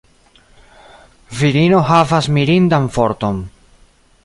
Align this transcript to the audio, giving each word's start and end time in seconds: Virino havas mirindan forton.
Virino 1.41 1.83
havas 1.91 2.31
mirindan 2.39 2.91
forton. 2.99 3.41